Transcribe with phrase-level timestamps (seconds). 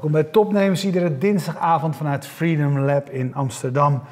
[0.00, 4.02] Welkom bij Topnames, iedere dinsdagavond vanuit Freedom Lab in Amsterdam.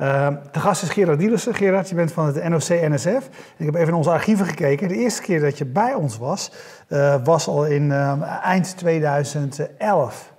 [0.00, 1.54] Uh, de gast is Gerard Dielissen.
[1.54, 3.28] Gerard, je bent van het NOC-NSF.
[3.56, 4.88] Ik heb even in onze archieven gekeken.
[4.88, 6.52] De eerste keer dat je bij ons was,
[6.88, 10.32] uh, was al in uh, eind 2011.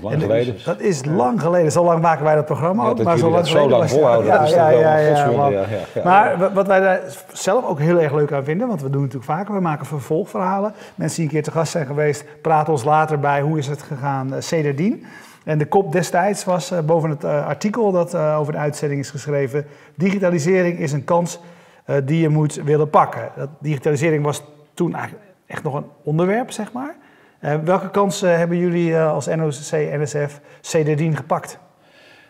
[0.00, 0.56] Lang geleden.
[0.64, 1.72] Dat is lang geleden.
[1.72, 3.02] Zo lang maken wij dat programma ja, ook.
[3.02, 4.32] maar zo lang, zo lang volhouden.
[4.32, 6.04] Ja, is ja, ja, ja, godswonder, ja, ja, ja.
[6.04, 7.00] Maar wat wij daar
[7.32, 9.86] zelf ook heel erg leuk aan vinden, want we doen het natuurlijk vaker, we maken
[9.86, 10.72] vervolgverhalen.
[10.94, 13.82] Mensen die een keer te gast zijn geweest, praten ons later bij hoe is het
[13.82, 15.04] gegaan uh, sedertdien.
[15.44, 19.00] En de kop destijds was uh, boven het uh, artikel dat uh, over de uitzending
[19.00, 21.40] is geschreven: Digitalisering is een kans
[22.04, 23.30] die je moet willen pakken.
[23.36, 24.42] Dat, digitalisering was
[24.74, 26.96] toen eigenlijk echt nog een onderwerp, zeg maar.
[27.40, 31.58] Welke kansen hebben jullie als NOC-NSF sedertdien gepakt?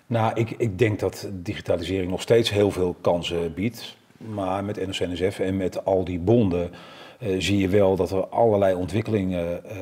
[0.06, 3.96] Nou, ik, ik denk dat digitalisering nog steeds heel veel kansen biedt.
[4.16, 6.70] Maar met NOC-NSF en met al die bonden
[7.38, 9.72] zie je wel dat er allerlei ontwikkelingen uh,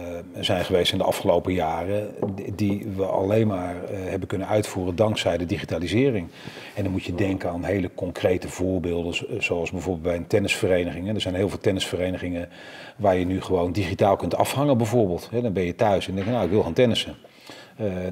[0.41, 2.15] zijn geweest in de afgelopen jaren.
[2.55, 6.29] die we alleen maar hebben kunnen uitvoeren dankzij de digitalisering.
[6.75, 11.15] En dan moet je denken aan hele concrete voorbeelden, zoals bijvoorbeeld bij een tennisvereniging.
[11.15, 12.49] Er zijn heel veel tennisverenigingen
[12.97, 15.29] waar je nu gewoon digitaal kunt afhangen, bijvoorbeeld.
[15.33, 17.15] Dan ben je thuis en denk je, nou, ik wil gaan tennissen.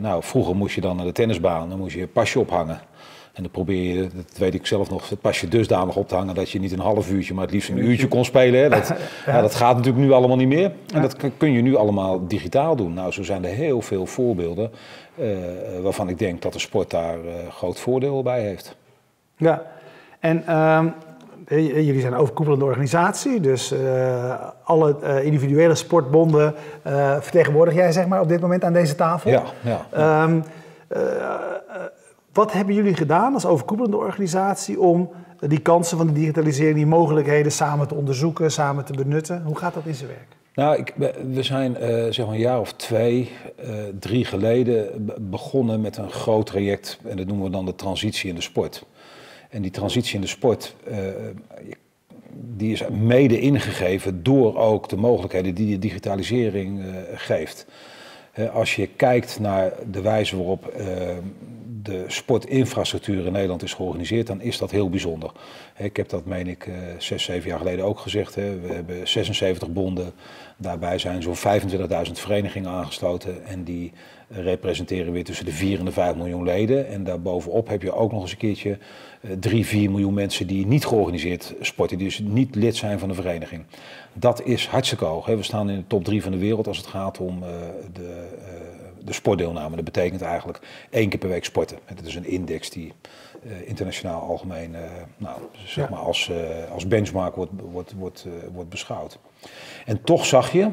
[0.01, 2.81] nou, vroeger moest je dan naar de tennisbaan, dan moest je je pasje ophangen.
[3.33, 6.35] En dan probeer je, dat weet ik zelf nog, het pasje dusdanig op te hangen
[6.35, 8.61] dat je niet een half uurtje, maar het liefst een uurtje kon spelen.
[8.61, 8.69] Hè.
[8.69, 8.95] Dat,
[9.27, 9.41] ja.
[9.41, 10.73] dat gaat natuurlijk nu allemaal niet meer.
[10.95, 12.95] En dat kun je nu allemaal digitaal doen.
[12.95, 14.71] Nou, zo zijn er heel veel voorbeelden
[15.15, 15.29] uh,
[15.83, 18.77] waarvan ik denk dat de sport daar uh, groot voordeel bij heeft.
[19.37, 19.63] Ja,
[20.21, 20.85] en uh,
[21.59, 26.55] jullie zijn een overkoepelende organisatie, dus uh, alle individuele sportbonden
[27.21, 29.31] vertegenwoordig jij zeg maar op dit moment aan deze tafel.
[29.31, 30.23] Ja, ja.
[30.25, 30.45] Um,
[32.33, 37.53] wat hebben jullie gedaan als overkoepelende organisatie om die kansen van de digitalisering, die mogelijkheden
[37.53, 39.43] samen te onderzoeken, samen te benutten?
[39.43, 40.37] Hoe gaat dat in zijn werk?
[40.55, 40.95] Nou, ik,
[41.33, 43.31] we zijn uh, zeg maar een jaar of twee,
[43.65, 46.99] uh, drie geleden begonnen met een groot traject.
[47.05, 48.87] En dat noemen we dan de transitie in de sport.
[49.51, 50.77] En die transitie in de sport,
[52.35, 57.67] die is mede ingegeven door ook de mogelijkheden die de digitalisering geeft.
[58.53, 60.73] Als je kijkt naar de wijze waarop
[61.83, 65.33] de sportinfrastructuur in Nederland is georganiseerd, dan is dat heel bijzonder.
[65.77, 68.35] Ik heb dat, meen ik, zes, zeven jaar geleden ook gezegd.
[68.35, 70.13] We hebben 76 bonden,
[70.57, 71.61] daarbij zijn zo'n
[72.07, 73.93] 25.000 verenigingen aangesloten en die
[74.33, 76.89] representeren weer tussen de 4 en de 5 miljoen leden.
[76.89, 78.79] En daarbovenop heb je ook nog eens een keertje
[79.41, 83.15] 3, 4 miljoen mensen die niet georganiseerd sporten, die dus niet lid zijn van de
[83.15, 83.65] vereniging.
[84.13, 85.27] Dat is hartstikke hoog.
[85.27, 87.41] We staan in de top 3 van de wereld als het gaat om
[87.93, 88.29] de
[89.05, 89.77] de sportdeelname.
[89.77, 91.79] Dat betekent eigenlijk één keer per week sporten.
[91.85, 92.93] Het is een index die
[93.43, 94.77] uh, internationaal algemeen
[95.17, 96.31] nou, zeg maar als,
[96.73, 99.19] als benchmark wordt, wordt, wordt, wordt beschouwd.
[99.85, 100.69] En toch zag je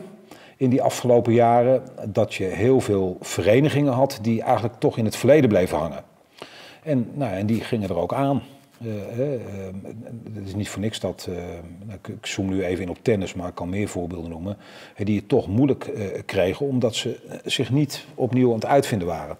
[0.59, 5.15] in die afgelopen jaren dat je heel veel verenigingen had die eigenlijk toch in het
[5.15, 6.03] verleden bleven hangen.
[6.83, 8.41] En, nou, en die gingen er ook aan.
[10.33, 11.35] Het is niet voor niks dat, uh,
[12.07, 14.57] ik zoom nu even in op tennis, maar ik kan meer voorbeelden noemen,
[14.97, 19.37] die het toch moeilijk uh, kregen omdat ze zich niet opnieuw aan het uitvinden waren.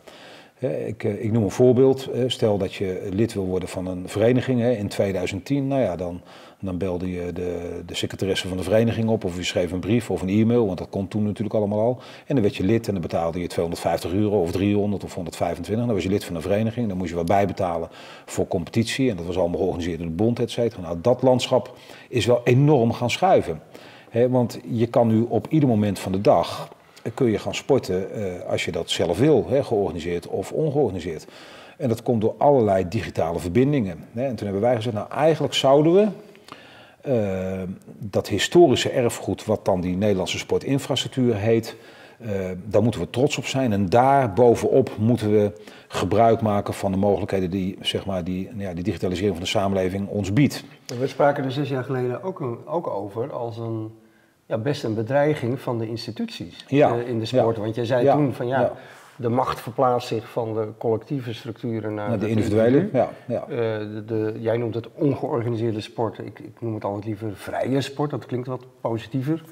[0.86, 2.10] Ik, ik, noem een voorbeeld.
[2.28, 5.68] Stel dat je lid wil worden van een vereniging in 2010.
[5.68, 6.22] Nou ja, dan,
[6.62, 9.24] dan belde je de, de secretaresse van de vereniging op.
[9.24, 10.66] Of je schreef een brief of een e-mail.
[10.66, 12.02] Want dat kon toen natuurlijk allemaal al.
[12.26, 15.86] En dan werd je lid en dan betaalde je 250 euro of 300 of 125.
[15.86, 16.88] Dan was je lid van een vereniging.
[16.88, 17.90] Dan moest je wat bijbetalen
[18.26, 19.10] voor competitie.
[19.10, 20.82] En dat was allemaal georganiseerd door de bond, et cetera.
[20.82, 21.78] Nou, dat landschap
[22.10, 23.62] is wel enorm gaan schuiven.
[24.30, 26.70] want je kan nu op ieder moment van de dag
[27.14, 31.28] kun je gaan sporten uh, als je dat zelf wil, georganiseerd of ongeorganiseerd.
[31.78, 33.98] En dat komt door allerlei digitale verbindingen.
[34.14, 36.08] En toen hebben wij gezegd, nou eigenlijk zouden we
[37.10, 37.62] uh,
[38.00, 41.76] dat historische erfgoed, wat dan die Nederlandse sportinfrastructuur heet,
[42.22, 42.30] uh,
[42.66, 43.72] daar moeten we trots op zijn.
[43.72, 45.52] En daar bovenop moeten we
[45.88, 50.08] gebruik maken van de mogelijkheden die, zeg maar, die, ja, die digitalisering van de samenleving
[50.08, 50.64] ons biedt.
[51.00, 53.92] We spraken er zes jaar geleden ook, een, ook over als een
[54.46, 56.96] ja, best een bedreiging van de instituties ja.
[56.96, 57.56] uh, in de sport.
[57.56, 57.62] Ja.
[57.62, 58.72] Want jij zei toen van Ja.
[59.20, 62.78] De macht verplaatst zich van de collectieve structuren naar, Naar de individuele.
[62.78, 62.98] individu.
[62.98, 63.42] Ja, ja.
[63.42, 66.18] Eh, de, de- jij noemt het ongeorganiseerde sport.
[66.18, 68.10] Ik, ik noem het altijd liever vrije sport.
[68.10, 69.44] Dat klinkt wat positiever.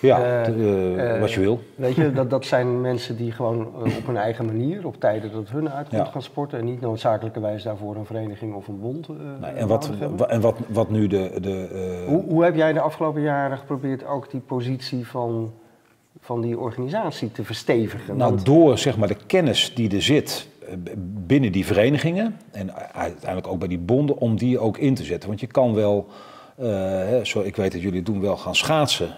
[0.00, 1.60] ja Eh, eh, wat je wil.
[1.74, 5.48] Weet je, dat, dat zijn mensen die gewoon op hun eigen manier, op tijden dat
[5.50, 6.10] hun uitkomt, Ja.
[6.12, 6.58] gaan sporten.
[6.58, 9.08] En niet noodzakelijkerwijs daarvoor een vereniging of een bond.
[9.54, 9.90] en wat,
[10.28, 11.30] en wat, wat nu de.
[11.40, 15.52] de Hoe, hoe heb jij de afgelopen jaren geprobeerd ook die positie van,
[16.28, 18.16] van die organisatie te verstevigen?
[18.16, 20.74] Nou, Want- door zeg maar de kennis die er zit eh,
[21.26, 25.28] binnen die verenigingen en uiteindelijk ook bij die bonden, om die ook in te zetten.
[25.28, 26.06] Want je kan wel
[26.56, 29.08] hè, zo, ik weet dat jullie doen wel gaan schaatsen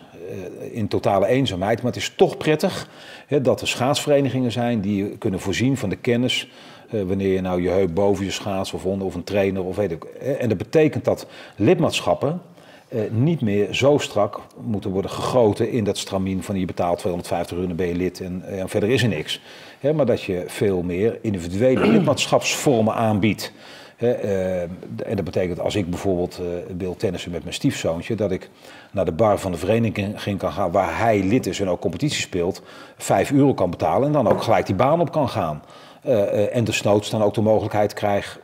[0.71, 1.83] in totale eenzaamheid.
[1.83, 2.89] Maar het is toch prettig
[3.27, 6.49] hè, dat er schaatsverenigingen zijn die je kunnen voorzien van de kennis.
[6.91, 9.91] wanneer je nou je heup boven je schaats of onder of een trainer of weet
[9.91, 10.05] ik.
[10.05, 12.41] En dat betekent dat lidmaatschappen
[12.91, 17.57] eh, niet meer zo strak moeten worden gegoten in dat stramien van je betaalt 250
[17.57, 19.41] euro en ben je lid en, en verder is er niks.
[19.95, 23.53] maar dat je veel meer individuele lidmaatschapsvormen aanbiedt.
[24.01, 26.47] Eh, en dat betekent als ik bijvoorbeeld uh,
[26.77, 28.51] wil tennissen met mijn stiefzoontje, dat ik
[28.93, 31.81] naar de bar van de vereniging ging kan gaan waar hij lid is en ook
[31.81, 32.63] competitie speelt,
[32.97, 35.63] 5 euro kan betalen en dan ook gelijk die baan op kan gaan.
[36.06, 38.41] Uh, en desnoods dan ook de mogelijkheid krijg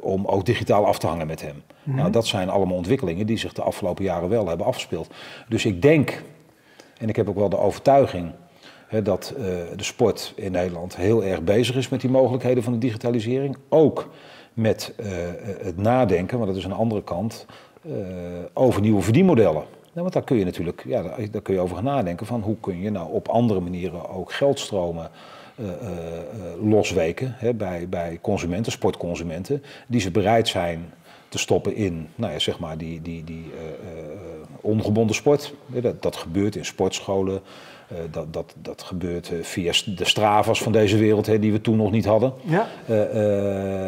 [0.00, 1.62] om ook digitaal af te hangen met hem.
[1.82, 1.96] Mhm.
[1.96, 5.08] Nou, dat zijn allemaal ontwikkelingen die zich de afgelopen jaren wel hebben afgespeeld.
[5.48, 6.22] Dus ik denk,
[6.98, 8.32] en ik heb ook wel de overtuiging,
[8.86, 9.34] hè, dat
[9.76, 13.56] de sport in Nederland heel erg bezig is met die mogelijkheden van de digitalisering.
[13.68, 14.08] Ook
[14.52, 14.94] met
[15.62, 17.46] het nadenken, want dat is een andere kant,
[18.52, 19.64] over nieuwe verdienmodellen.
[19.96, 22.56] Nou, want daar kun je natuurlijk ja, daar, kun je over gaan nadenken van hoe
[22.60, 25.10] kun je nou op andere manieren ook geldstromen
[25.60, 30.92] uh, losweken hè, bij, bij consumenten, sportconsumenten, die ze bereid zijn
[31.28, 33.44] te stoppen in nou ja, zeg maar die, die, die
[34.60, 35.54] ongebonden sport.
[35.66, 37.40] Dat, dat gebeurt in sportscholen.
[38.10, 41.90] dat, dat, dat gebeurt via de stravas van deze wereld, hè, die we toen nog
[41.90, 42.32] niet hadden.
[42.44, 42.66] Ja.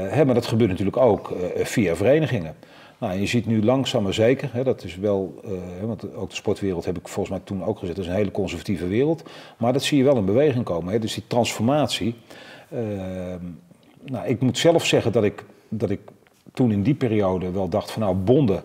[0.08, 2.54] Hè, maar dat gebeurt natuurlijk ook via verenigingen.
[2.98, 6.36] Nou, je ziet nu langzaam maar zeker, hè, dat is wel, uh, want ook de
[6.36, 9.22] sportwereld heb ik volgens mij toen ook gezet, dat is een hele conservatieve wereld.
[9.56, 10.92] Maar dat zie je wel in beweging komen.
[10.92, 10.98] Hè.
[10.98, 12.14] Dus die transformatie.
[12.72, 12.80] Uh,
[14.04, 16.00] nou, ik moet zelf zeggen dat ik, dat ik
[16.52, 18.62] toen in die periode wel dacht van nou, bonden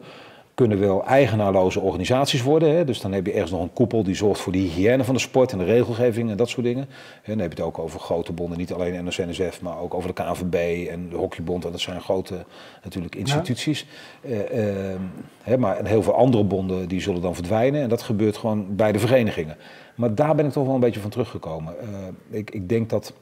[0.54, 2.76] kunnen wel eigenaarloze organisaties worden.
[2.76, 2.86] Hè?
[2.86, 5.20] Dus dan heb je ergens nog een koepel die zorgt voor de hygiëne van de
[5.20, 6.84] sport en de regelgeving en dat soort dingen.
[7.24, 10.14] En dan heb je het ook over grote bonden, niet alleen NOC-NSF, maar ook over
[10.16, 11.66] de KNVB en de hockeybond.
[11.66, 12.46] En dat zijn grote
[12.84, 13.86] natuurlijk instituties.
[14.22, 15.02] Eh, ehm,
[15.42, 18.76] hè, maar en heel veel andere bonden die zullen dan verdwijnen en dat gebeurt gewoon
[18.76, 19.58] bij de verenigingen.
[19.96, 21.76] Maar daar ben ik toch wel een beetje van teruggekomen.
[21.82, 23.14] Uh, ik, ik denk dat,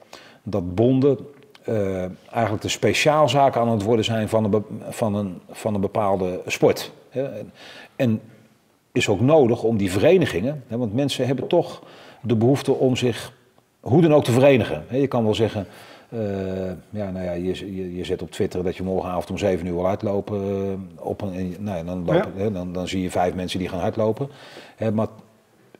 [0.43, 1.17] dat bonden
[1.69, 6.41] uh, eigenlijk de speciaalzaken aan het worden zijn van een, van een, van een bepaalde
[6.45, 6.91] sport.
[7.95, 8.21] En
[8.91, 11.83] is ook nodig om die verenigingen, want mensen hebben toch
[12.21, 13.33] de behoefte om zich
[13.79, 14.85] hoe dan ook te verenigen.
[14.89, 15.67] Je kan wel zeggen,
[16.13, 16.19] uh,
[16.89, 19.75] ja, nou ja, je, je, je, zet op Twitter dat je morgenavond om 7 uur
[19.75, 20.65] wil uitlopen.
[20.65, 22.41] Uh, op een, nou, dan, lopen, ja.
[22.41, 24.29] hè, dan, dan zie je vijf mensen die gaan uitlopen.
[24.75, 25.07] Hè, maar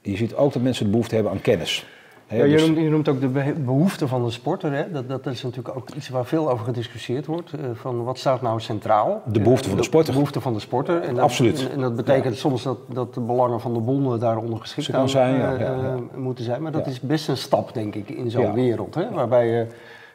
[0.01, 1.85] je ziet ook dat mensen de behoefte hebben aan kennis.
[2.31, 4.71] Ja, je, dus- noemt, je, noemt, ook de behoefte van de sporter.
[4.71, 4.91] Hè?
[4.91, 7.51] Dat, dat is natuurlijk ook iets waar veel over gediscussieerd wordt.
[7.53, 9.21] Uh, van wat staat nou centraal?
[9.25, 10.09] De behoefte van de sporter.
[10.09, 11.01] De behoefte van de sporter.
[11.01, 11.69] En dat, Absoluut.
[11.71, 15.35] En, dat betekent soms dat, dat de belangen van de bonden daaronder geschikt aan, zijn,
[15.35, 16.61] ja, ja, moeten zijn.
[16.61, 18.95] Maar dat is best een stap, denk ik, in zo'n wereld.
[18.95, 19.11] Hè?
[19.11, 19.67] Waarbij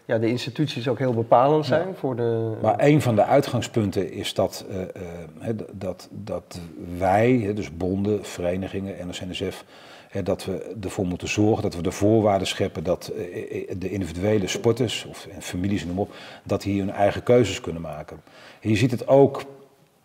[0.05, 2.53] ja, de instituties ook heel bepalend zijn voor de...
[2.63, 6.61] Maar een van de uitgangspunten is dat, uh, uh, dat, dat
[6.99, 9.65] wij, dus bonden, verenigingen, NSNSF
[10.23, 14.47] dat we ervoor moeten zorgen dat we de voorwaarden scheppen dat eh, eh, de individuele
[14.47, 18.21] sporters of families, noem op, dat die hun eigen keuzes kunnen maken.
[18.61, 19.45] En je ziet het ook,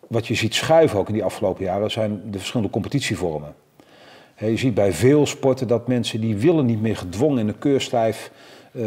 [0.08, 3.54] wat je ziet schuiven ook in die afgelopen jaren, zijn de verschillende competitievormen.
[4.38, 8.32] Je ziet bij veel sporten dat mensen die willen niet meer gedwongen in een keurslijf
[8.72, 8.86] uh,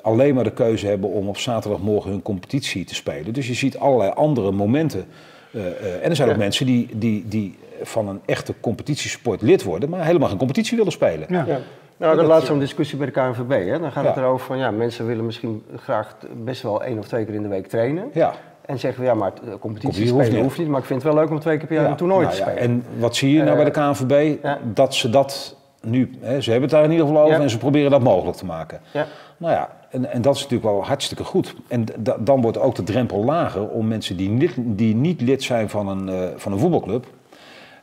[0.00, 3.32] alleen maar de keuze hebben om op zaterdagmorgen hun competitie te spelen.
[3.32, 5.06] Dus je ziet allerlei andere momenten.
[5.52, 10.04] en er zijn ook mensen die, die, die van een echte competitiesport lid worden, maar
[10.04, 11.26] helemaal geen competitie willen spelen.
[11.30, 11.44] Ja.
[11.46, 11.58] ja.
[11.96, 13.68] Nou, dan laat zo'n discussie bij de KNVB.
[13.68, 13.78] Hè?
[13.78, 17.24] Dan gaat het erover van, ja, mensen willen misschien graag best wel één of twee
[17.24, 18.10] keer in de week trainen.
[18.12, 18.34] Ja.
[18.66, 20.68] En zeggen we, ja, maar competitie, competitie spelen hoeft, hoeft niet.
[20.68, 22.42] Maar ik vind het wel leuk om twee keer per jaar een toernooi nou, te
[22.42, 22.58] spelen.
[22.58, 24.36] En wat zie je nou bij de KNVB?
[24.74, 27.58] Dat ze dat nu, hè, ze hebben het daar in ieder geval over en ze
[27.58, 28.80] proberen dat mogelijk te maken.
[28.92, 29.06] Ja.
[29.36, 31.54] Nou ja, en, en dat is natuurlijk wel hartstikke goed.
[31.68, 31.84] En
[32.18, 35.88] dan wordt ook de drempel lager om mensen die niet, die niet lid zijn van
[35.88, 37.06] een, uh, van een voetbalclub,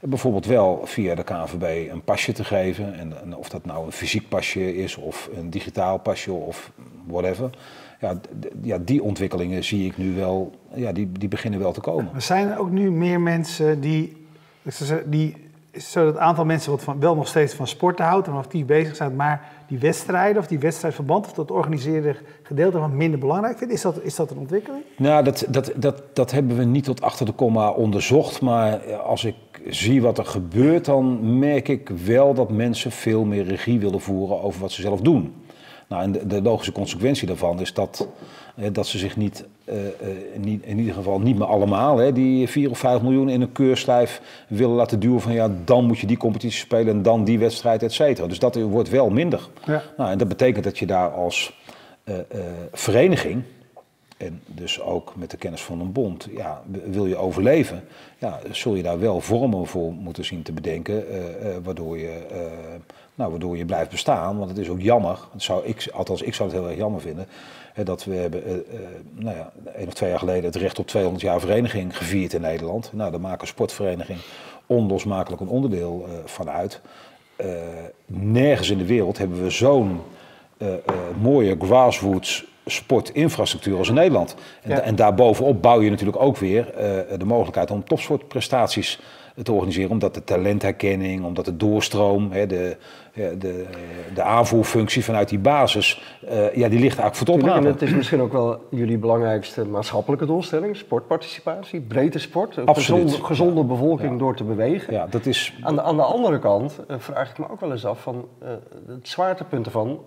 [0.08, 2.94] bijvoorbeeld wel via de KNVB een pasje te geven.
[2.94, 6.72] En, en, of dat nou een fysiek pasje is of een digitaal pasje of
[7.08, 7.50] whatever.
[8.00, 8.20] Ja,
[8.62, 12.12] ja, die ontwikkelingen zie ik nu wel, ja, die, die beginnen wel te komen.
[12.16, 14.28] Er zijn ook nu meer mensen die,
[15.06, 15.46] die
[15.78, 18.96] zodat het aantal mensen wat van, wel nog steeds van sporten houdt en actief bezig
[18.96, 23.74] zijn, maar die wedstrijden of die wedstrijdverband of dat organiseerde gedeelte van minder belangrijk vindt.
[23.74, 24.84] Is dat, is dat een ontwikkeling?
[24.98, 29.24] Nou, dat, dat, dat, dat hebben we niet tot achter de komma onderzocht, maar als
[29.24, 29.36] ik
[29.70, 34.42] zie wat er gebeurt, dan merk ik wel dat mensen veel meer regie willen voeren
[34.42, 35.34] over wat ze zelf doen.
[35.88, 38.08] Nou, en de, de logische consequentie daarvan is dat,
[38.72, 39.76] dat ze zich niet, uh,
[40.38, 43.52] niet, in ieder geval niet meer allemaal, hè, die 4 of 5 miljoen in een
[43.52, 47.40] keurslijf willen laten duwen van ja, dan moet je die competitie spelen en dan die
[47.40, 48.28] wedstrijd, et cetera.
[48.28, 49.50] Dus dat wordt wel minder.
[49.66, 49.84] Ja.
[49.98, 51.60] Nou, en dat betekent dat je daar als
[52.06, 52.16] uh,
[52.72, 53.44] vereniging
[54.18, 57.84] en dus ook met de kennis van een bond, ja, wil je overleven,
[58.18, 61.04] ja, zul je daar wel vormen voor moeten zien te bedenken,
[61.64, 62.22] waardoor, je,
[63.16, 64.38] nou, waardoor je blijft bestaan.
[64.38, 67.28] Want het is ook jammer, zou ik, althans ik zou het heel erg jammer vinden,
[67.84, 68.64] dat we hebben,
[69.12, 72.42] nou ja, een of twee jaar geleden het recht op 200 jaar vereniging gevierd in
[72.42, 72.90] Nederland.
[72.94, 74.20] Nou, daar maken sportvereniging
[74.66, 76.82] onlosmakelijk een onderdeel van uit.
[78.06, 80.02] nergens in de wereld hebben we zo'n
[81.22, 84.36] mooie grassroots sportinfrastructuur als in Nederland.
[84.62, 86.74] En, en daarbovenop bouw je natuurlijk ook weer
[87.18, 89.00] de mogelijkheid om topsportprestaties
[89.44, 89.92] te organiseren.
[89.92, 92.78] Omdat de talentherkenning, omdat de doorstroom, hè, de,
[93.14, 93.66] de,
[94.14, 97.94] de aanvoerfunctie vanuit die basis, uh, ja, die ligt eigenlijk voor het En het is
[97.94, 104.44] misschien ook wel jullie belangrijkste maatschappelijke doelstelling, sportparticipatie, breedte sport, gezonde, gezonde bevolking door te
[104.44, 104.94] bewegen.
[104.94, 105.54] Ja, dat is...
[105.62, 108.28] aan, de, aan de andere kant uh, vraag ik me ook wel eens af van
[108.88, 110.00] het zwaartepunt ervan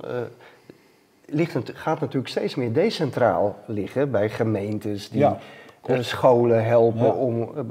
[1.30, 5.26] ligt, gaat natuurlijk steeds meer decentraal liggen bij gemeentes die
[6.00, 7.62] scholen helpen om eh,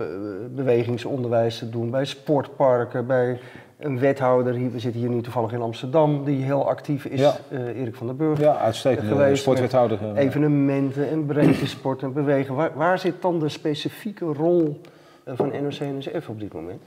[0.56, 3.40] bewegingsonderwijs te doen, bij sportparken, bij
[3.78, 4.54] een wethouder.
[4.54, 7.38] Hier, we zitten hier nu toevallig in Amsterdam, die heel actief is, ja.
[7.50, 8.40] uh, Erik van der Burg.
[8.40, 9.08] Ja, uitstekend.
[9.08, 10.00] Geweest sportwethouder.
[10.16, 12.56] Evenementen en breedte sport en bewegen.
[12.56, 14.82] Waar, waar, zit dan de specifieke rol
[15.24, 16.82] eh, van NOC-NSF op dit moment?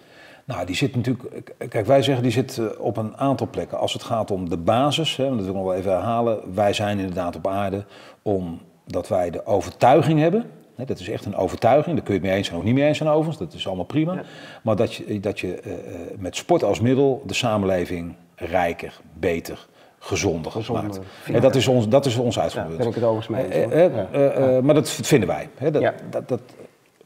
[0.50, 1.52] Nou, die zit natuurlijk.
[1.68, 3.78] Kijk, wij zeggen die zit op een aantal plekken.
[3.78, 6.54] Als het gaat om de basis, hè, dat wil ik nog wel even herhalen.
[6.54, 7.84] Wij zijn inderdaad op aarde
[8.22, 10.50] omdat wij de overtuiging hebben
[10.86, 11.96] dat is echt een overtuiging.
[11.96, 13.38] Daar kun je het mee eens zijn of niet mee eens zijn overigens.
[13.38, 14.22] Dat is allemaal prima.
[14.62, 15.74] Maar dat je, dat je uh,
[16.18, 19.66] met sport als middel de samenleving rijker, beter,
[19.98, 21.00] gezonder, gezonder maakt.
[21.32, 22.78] En dat is ons, dat is ons uitgangspunt.
[22.78, 24.62] Ja, ben ik het overigens mee eens.
[24.62, 25.48] Maar dat vinden wij.
[25.70, 26.40] dat, dat, dat,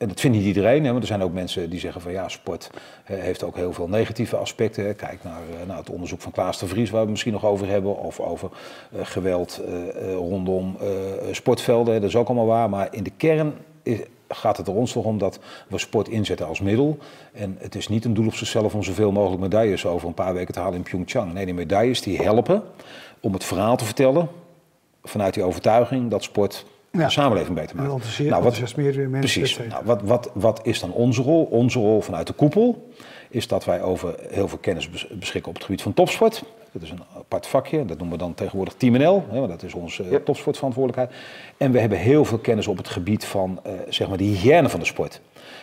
[0.04, 2.28] en dat vindt niet iedereen, hè, want er zijn ook mensen die zeggen van ja,
[2.28, 2.70] sport
[3.04, 4.96] heeft ook heel veel negatieve aspecten.
[4.96, 7.68] Kijk naar, naar het onderzoek van Klaas de Vries, waar we het misschien nog over
[7.68, 8.50] hebben, of over
[8.94, 10.76] uh, geweld uh, rondom
[11.30, 12.00] sportvelden.
[12.00, 13.54] Dat is ook allemaal waar, maar in de kern
[14.28, 16.98] gaat het er ons toch om dat we sport inzetten als middel.
[17.32, 20.34] En het is niet een doel op zichzelf om zoveel mogelijk medailles over een paar
[20.34, 21.32] weken te halen in Pyeongchang.
[21.32, 22.62] Nee, die medailles die helpen
[23.20, 24.28] om het verhaal te vertellen
[25.02, 26.66] vanuit die overtuiging dat sport
[26.98, 27.04] ja.
[27.04, 28.00] de samenleving beter maken.
[28.18, 29.40] Nou, wat, meer mensen.
[29.40, 29.58] Precies.
[29.68, 31.44] Nou, wat, wat, wat is dan onze rol?
[31.44, 32.88] Onze rol vanuit de koepel
[33.28, 36.44] is dat wij over heel veel kennis beschikken op het gebied van topsport.
[36.72, 39.74] Dat is een apart vakje, dat noemen we dan tegenwoordig Team NL, hè, dat is
[39.74, 40.18] onze ja.
[40.24, 41.20] topsportverantwoordelijkheid.
[41.56, 44.68] En we hebben heel veel kennis op het gebied van uh, zeg maar de hygiëne
[44.68, 45.20] van de sport.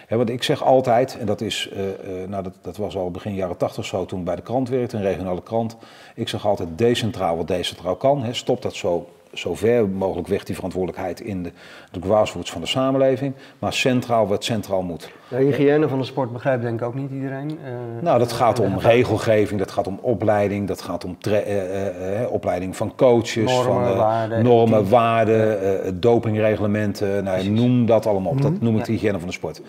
[0.09, 3.11] Ja, want ik zeg altijd, en dat, is, uh, uh, nou dat, dat, was al
[3.11, 5.77] begin jaren tachtig zo toen ik bij de krant werkte, een regionale krant.
[6.15, 8.23] Ik zeg altijd decentraal wat decentraal kan.
[8.23, 11.51] Hè, stop dat zo zo ver mogelijk weg die verantwoordelijkheid in de,
[11.91, 15.11] de grassroots van de samenleving, maar centraal wat centraal moet.
[15.31, 17.49] De hygiëne van de sport begrijpt denk ik ook niet iedereen.
[17.49, 22.31] Uh, nou, dat gaat om regelgeving, dat gaat om opleiding, dat gaat om uh, uh,
[22.31, 28.41] opleiding van coaches, normen, van waarden, normen, waarden, dopingreglementen, nou, noem dat allemaal op.
[28.41, 28.63] Dat mhm.
[28.63, 29.61] noem ik de hygiëne van de sport.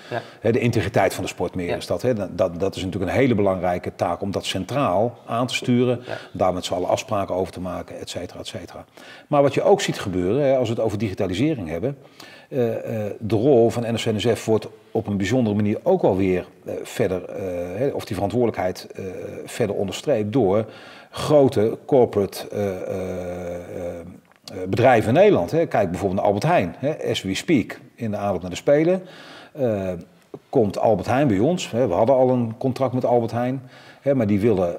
[0.43, 0.51] Ja.
[0.51, 2.61] de integriteit van de sport meer is dat, dat.
[2.61, 6.01] Dat is natuurlijk een hele belangrijke taak om dat centraal aan te sturen,
[6.33, 8.85] daar met z'n allen afspraken over te maken, et cetera, et cetera.
[9.27, 11.97] Maar wat je ook ziet gebeuren, als we het over digitalisering hebben,
[13.19, 17.23] de rol van NSNSF wordt op een bijzondere manier ook alweer uh, verder,
[17.95, 18.87] of die verantwoordelijkheid
[19.45, 20.65] verder onderstreept door
[21.11, 22.47] grote corporate
[24.69, 25.51] bedrijven in Nederland.
[25.51, 26.77] Kijk bijvoorbeeld naar Albert Heijn,
[27.11, 29.03] as we speak, in de aanloop naar de Spelen.
[30.49, 31.71] komt Albert Heijn bij ons.
[31.71, 33.63] We hadden al een contract met Albert Heijn.
[34.15, 34.77] Maar die willen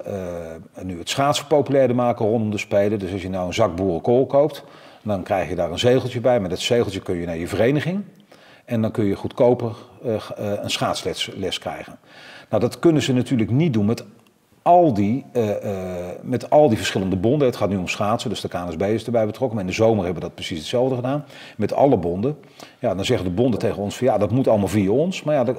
[0.82, 2.98] nu het schaatsen populairder maken rondom de Spelen.
[2.98, 4.64] Dus als je nou een zak boerenkool koopt,
[5.04, 6.40] dan krijg je daar een zegeltje bij.
[6.40, 8.04] Met dat zegeltje kun je naar je vereniging.
[8.64, 11.98] En dan kun je goedkoper uh, uh, een schaatsles les krijgen.
[12.50, 14.04] Nou, dat kunnen ze natuurlijk niet doen met
[14.64, 15.42] al die, uh,
[16.22, 17.46] met al die verschillende bonden.
[17.46, 19.56] Het gaat nu om schaatsen, dus de KNSB is erbij betrokken.
[19.56, 21.24] Maar in de zomer hebben we dat precies hetzelfde gedaan.
[21.56, 22.36] Met alle bonden.
[22.78, 25.22] Ja, dan zeggen de bonden tegen ons van ja, dat moet allemaal via ons.
[25.22, 25.54] Maar ja,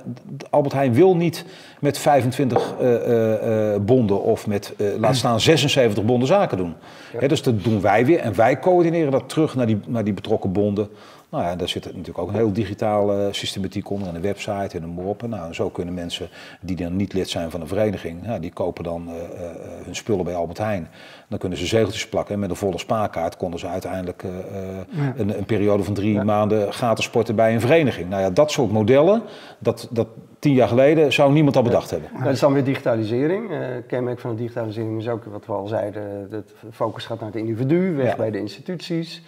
[0.49, 1.45] Albert Heijn wil niet
[1.79, 6.73] met 25 uh, bonden of met, laat staan, 76 bonden zaken doen.
[7.19, 7.27] Ja.
[7.27, 8.19] dus dat doen wij weer.
[8.19, 10.89] En wij coördineren dat terug naar die, naar die betrokken bonden.
[11.35, 14.07] Nou ja, daar zit natuurlijk ook een heel digitale systematiek onder.
[14.07, 15.27] En een website en een mop.
[15.27, 16.29] Nou, zo kunnen mensen
[16.61, 19.21] die dan niet lid zijn van een vereniging, die kopen dan uh, uh,
[19.83, 20.87] hun spullen bij Albert Heijn.
[21.27, 22.33] Dan kunnen ze zegeltjes plakken.
[22.33, 24.31] En met een volle spaarkaart konden ze uiteindelijk uh,
[24.89, 25.13] ja.
[25.17, 26.23] een, een, periode van drie ja.
[26.23, 28.09] maanden gratis sporten bij een vereniging.
[28.09, 29.21] Nou ja, dat soort modellen,
[29.59, 30.07] dat, dat
[30.39, 32.09] tien jaar geleden zou niemand al bedacht hebben.
[32.23, 33.51] Dat is dan weer digitalisering.
[33.51, 37.29] Uh, kenmerk van de digitalisering is ook wat we al zeiden, de focus gaat naar
[37.29, 39.23] het individu, weg bij de instituties.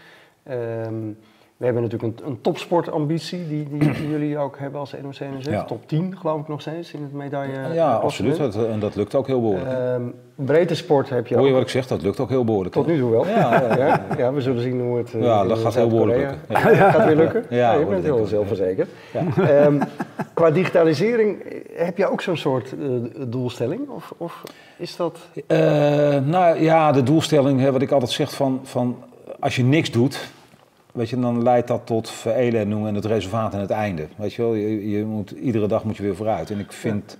[0.50, 1.18] Um,
[1.58, 4.94] We hebben natuurlijk een, een topsportambitie die, die, die, jullie ook hebben als.
[5.42, 5.64] Ja.
[5.64, 7.74] Top 10 geloof ik nog steeds in het medaille.
[7.74, 8.38] Ja, absoluut.
[8.38, 10.16] Dat, en dat lukt ook heel behoorlijk.
[10.36, 11.88] Breedte sport heb je Hoor je wat ik zeg?
[11.88, 12.76] Dat lukt ook heel behoorlijk.
[12.76, 13.28] Tot nu toe wel.
[13.28, 15.14] Ja, ja, ja, we zullen zien hoe het...
[15.14, 16.40] Uh, ja, dat gaat heel behoorlijk lukken.
[16.50, 16.92] Ja.
[16.92, 17.46] Gaat weer lukken?
[17.50, 18.90] Ja, je bent heel zelfverzekerd.
[19.38, 19.80] Um,
[20.34, 21.44] qua digitalisering,
[21.76, 23.90] heb je ook zo'n soort uh, doelstelling?
[23.90, 24.44] Of, of
[24.78, 25.20] is dat...
[25.48, 25.58] Uh,
[26.26, 28.98] nou ja, de doelstelling, hè, wat ik altijd zeg van, van
[29.40, 30.32] als je niks doet
[30.98, 34.08] weet je, dan leidt dat tot verelen en het reservaat en het einde.
[34.16, 36.50] Weet je wel, je, je, moet, iedere dag moet je weer vooruit.
[36.50, 37.18] En ik vind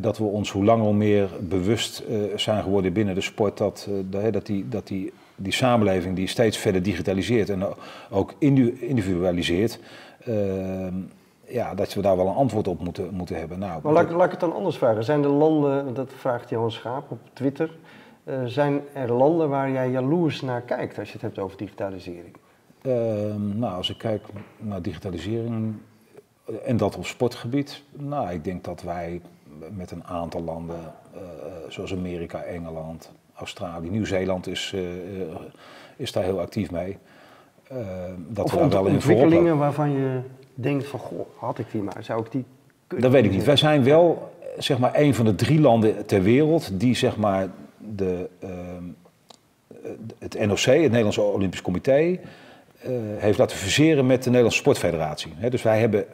[0.00, 3.88] dat we ons hoe langer hoe meer bewust uh, zijn geworden binnen de sport, dat,
[4.12, 7.64] uh, dat, die, dat die, die samenleving die steeds verder digitaliseert en
[8.10, 9.78] ook individualiseert,
[10.28, 10.36] uh,
[11.46, 13.58] ja, dat we daar wel een antwoord op moeten, moeten hebben.
[13.58, 15.04] Nou, maar laat, laat ik het dan anders vragen.
[15.04, 17.70] Zijn er landen, dat vraagt Johan Schaap op Twitter,
[18.44, 22.36] zijn er landen waar jij jaloers naar kijkt als je het hebt over digitalisering?
[22.82, 24.22] Ehm, nou, als ik kijk
[24.58, 25.74] naar digitalisering
[26.64, 29.20] en dat op sportgebied, nou, ik denk dat wij
[29.70, 30.80] met een aantal landen,
[31.14, 31.20] uh,
[31.68, 34.82] zoals Amerika, Engeland, Australië, Nieuw-Zeeland is, uh,
[35.96, 36.98] is daar heel actief mee.
[37.72, 37.78] Uh,
[38.28, 40.20] dat of we daar wel in ontwikkelingen waarvan je
[40.54, 42.44] denkt van, goh, had ik die maar, zou ik die
[42.86, 43.10] kunnen?
[43.10, 43.44] Dat weet ik niet.
[43.44, 47.48] Wij zijn wel, zeg maar, een van de drie landen ter wereld die, zeg maar,
[47.78, 48.84] de, ehm,
[50.18, 52.18] het NOC, het Nederlandse Olympisch Comité,
[53.16, 55.32] heeft laten fuseren met de Nederlandse Sportfederatie.
[55.50, 56.06] dus wij hebben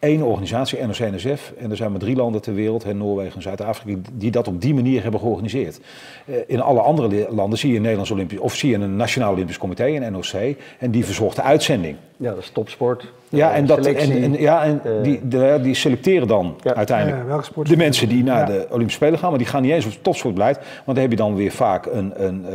[0.00, 4.30] één organisatie, NOC-NSF, en er zijn maar drie landen ter wereld, Noorwegen en Zuid-Afrika, die
[4.30, 5.80] dat op die manier hebben georganiseerd.
[6.24, 9.32] Uh, in alle andere landen zie je een Nederlands Olympisch, of zie je een Nationaal
[9.32, 11.96] Olympisch Comité, een NOC, en die verzorgt de uitzending.
[12.16, 13.12] Ja, dat is topsport.
[13.30, 16.74] Ja, en, dat, en, en, ja, en uh, die, de, die selecteren dan ja.
[16.74, 19.86] uiteindelijk ja, de mensen die naar de Olympische Spelen gaan, maar die gaan niet eens
[19.86, 22.54] op topsportbeleid, want dan heb je dan weer vaak een, een, uh,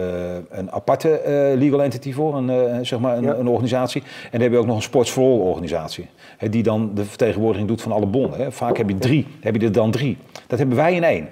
[0.49, 1.21] een aparte
[1.53, 4.01] uh, legal entity voor, een, zeg maar een, een, organisatie.
[4.01, 7.05] En dan heb je ook nog een sports for all organisatie, hè, die dan de
[7.05, 8.39] vertegenwoordiging doet van alle bonden.
[8.39, 8.51] Hè.
[8.51, 10.17] Vaak heb je drie, heb je er dan drie.
[10.47, 11.29] Dat hebben wij in één.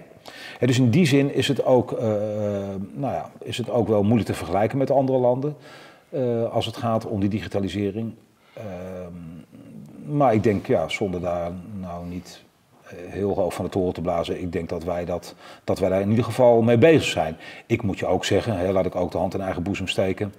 [0.58, 2.00] Hè, dus in die zin is het, ook,
[2.94, 5.56] nou ja, is het ook wel moeilijk te vergelijken met andere landen.
[6.52, 8.14] als het gaat om die digitalisering.
[8.54, 9.33] Ehm,
[10.06, 12.44] maar ik denk, ja, zonder daar nou niet
[12.84, 14.42] eh, heel hoog van de toren te blazen.
[14.42, 17.38] Ik denk dat wij, dat, dat wij daar in ieder geval mee bezig zijn.
[17.66, 20.34] Ik moet je ook zeggen, hè, laat ik ook de hand in eigen boezem steken,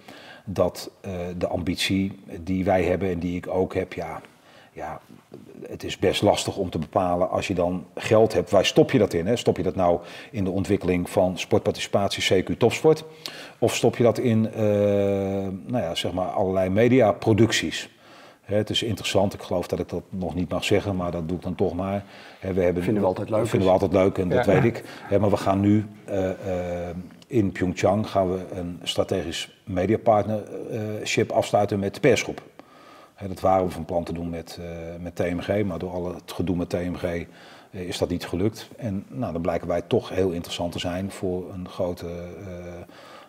[0.45, 4.21] dat uh, de ambitie die wij hebben en die ik ook heb, ja,
[4.73, 5.01] ja,
[5.69, 8.51] het is best lastig om te bepalen als je dan geld hebt.
[8.51, 9.27] Waar stop je dat in?
[9.27, 9.37] Hè?
[9.37, 10.01] Stop je dat nou
[10.31, 13.05] in de ontwikkeling van sportparticipatie, CQ topsport?
[13.59, 14.61] Of stop je dat in uh,
[15.67, 17.89] nou ja, zeg maar allerlei mediaproducties?
[18.45, 21.37] Het is interessant, ik geloof dat ik dat nog niet mag zeggen, maar dat doe
[21.37, 22.05] ik dan toch maar.
[22.41, 23.47] we hebben, vinden we altijd leuk.
[23.47, 24.85] Vinden we altijd leuk en dat weet ik.
[25.21, 26.31] maar we gaan nu uh, uh,
[27.27, 32.43] in Pyeongchang gaan we een strategisch mediapartnership afsluiten met de persgroep.
[33.29, 34.59] dat waren we van plan te doen met,
[35.01, 37.27] met TMG, maar door al het gedoe met TMG
[37.71, 38.69] is dat niet gelukt.
[38.77, 42.07] En nou, dan blijken wij toch heel interessant te zijn voor een grote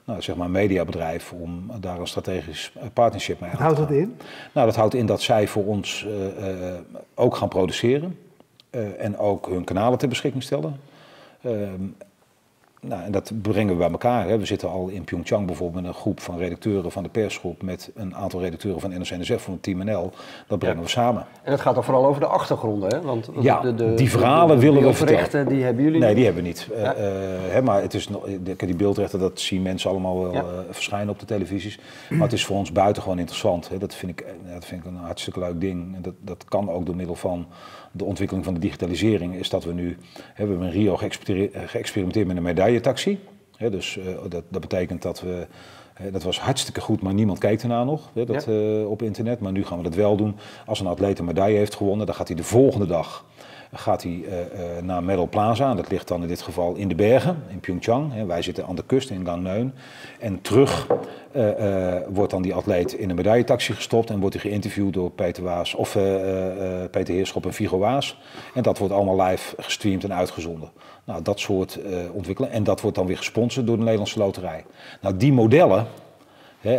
[0.06, 3.74] nou, zeg maar mediabedrijf om daar een strategisch partnership mee aan te gaan.
[3.74, 4.18] Houdt dat in?
[4.54, 6.74] Nou, dat houdt in dat zij voor ons uh,
[7.16, 8.20] ook gaan produceren
[8.98, 10.80] en ook hun kanalen ter beschikking stellen.
[12.88, 14.28] Nou, en dat brengen we bij elkaar.
[14.28, 14.38] Hè.
[14.38, 17.92] We zitten al in Pyeongchang bijvoorbeeld met een groep van redacteuren van de persgroep met
[17.96, 20.12] een aantal redacteuren van NOC-NSF van het Team NL.
[20.48, 21.26] Dat brengen we samen.
[21.44, 23.02] En het gaat dan vooral over de achtergronden, hè?
[23.02, 25.48] Want ja, de, de, die verhalen willen we vertellen.
[25.48, 26.18] die hebben jullie Nee, niet?
[26.18, 26.70] die hebben we niet.
[26.76, 26.96] Ja.
[26.96, 27.02] Uh,
[27.48, 28.10] hè, maar het is,
[28.58, 31.80] die beeldrechten, dat zien mensen allemaal wel uh, verschijnen op de televisies.
[32.10, 33.70] Maar het is voor ons buitengewoon interessant.
[33.70, 33.78] Hè.
[33.78, 35.96] Dat, vind ik, dat vind ik een hartstikke leuk ding.
[35.96, 37.48] En dat, dat kan ook door middel van
[37.98, 39.98] de ontwikkeling van de digitalisering is dat we nu,
[40.34, 40.98] hè, we hebben in Rio
[41.66, 43.20] geëxperimenteerd met een medailletaxi.
[43.58, 45.48] Dus uh, dat, dat betekent dat we,
[46.12, 48.52] dat was hartstikke goed, maar niemand kijkt ernaar nog dat, ja.
[48.52, 49.40] uh, op internet.
[49.40, 50.36] Maar nu gaan we dat wel doen.
[50.66, 53.26] Als een atleet een medaille heeft gewonnen, dan gaat hij de volgende dag
[53.74, 54.46] gaat hij uh, uh,
[54.82, 55.74] naar Medal Plaza.
[55.74, 58.14] Dat ligt dan in dit geval in de bergen, in Pyeongchang.
[58.14, 58.26] Hè.
[58.26, 59.72] Wij zitten aan de kust in Gangneung.
[60.20, 60.88] En terug
[61.36, 65.44] uh, wordt dan die atleet in een medailletaxi gestopt en wordt hij geïnterviewd door Peter
[65.44, 65.92] Waas of
[66.92, 68.20] Peter Heerschop en Vigo Waas.
[68.54, 70.70] En dat wordt allemaal live gestreamd en uitgezonden.
[71.04, 71.80] Nou, dat soort
[72.12, 72.52] ontwikkelen.
[72.52, 74.66] En dat wordt dan weer gesponsord door de Nederlandse Loterij.
[75.02, 75.88] Nou, die modellen,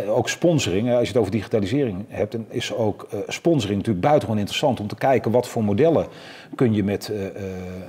[0.07, 4.39] ook sponsoring, als je het over digitalisering hebt, dan is ook uh, sponsoring natuurlijk buitengewoon
[4.39, 6.05] interessant om te kijken wat voor modellen
[6.55, 7.21] kun je met, uh,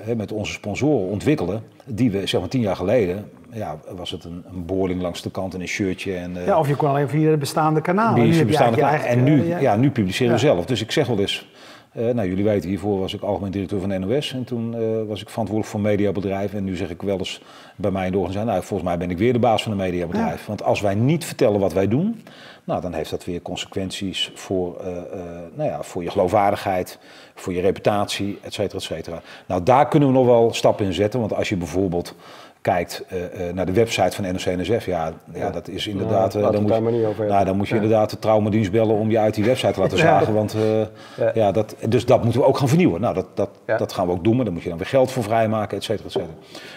[0.09, 1.63] uh, met onze sponsoren ontwikkelen.
[1.85, 5.31] Die we, zeg maar tien jaar geleden, ja, was het een, een boorling langs de
[5.31, 6.15] kant en een shirtje.
[6.15, 8.33] En, ja, of je kon alleen via de bestaande kanalen.
[8.33, 9.07] Via bestaande kanalen.
[9.07, 9.59] En nu, ja.
[9.59, 9.77] ja.
[9.77, 10.67] nu publiceren we zelf.
[10.67, 11.49] Dus ik zeg wel eens,
[11.99, 15.03] uh, nou, jullie weten, hiervoor was ik algemeen directeur van de NOS en toen uh,
[15.09, 16.59] was ik verantwoordelijk voor mediabedrijven.
[16.59, 17.41] En nu zeg ik wel eens
[17.77, 19.79] bij mij in de organisatie, nou, volgens mij ben ik weer de baas van een
[19.79, 20.41] mediabedrijf.
[20.41, 20.47] Ja.
[20.47, 22.23] Want als wij niet vertellen wat wij doen,
[22.69, 24.77] Nou, dan heeft dat weer consequenties voor,
[25.55, 26.99] nou ja, voor je geloofwaardigheid,
[27.35, 29.23] voor je reputatie, et cetera, et cetera.
[29.47, 31.21] Nou, daar kunnen we nog wel stappen in zetten.
[31.21, 32.15] Want als je bijvoorbeeld
[32.61, 36.37] kijkt uh, naar de website van NOC-NSF, ja, ja, dat is inderdaad...
[36.37, 39.35] Uh, dan, moet je, nou, dan moet je inderdaad de traumadienst bellen om je uit
[39.35, 40.35] die website te laten zagen.
[40.35, 40.57] Want,
[41.35, 41.53] ja.
[41.53, 43.01] dat, dus dat moeten we ook gaan vernieuwen.
[43.01, 45.11] Nou, dat, dat, dat gaan we ook doen, maar daar moet je dan weer geld
[45.11, 46.33] voor vrijmaken, et cetera, et cetera.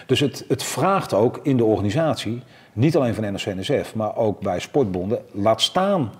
[0.06, 2.42] Dus het, het vraagt ook in de organisatie,
[2.72, 6.12] niet alleen van NOC-NSF, maar ook bij sportbonden, laat staan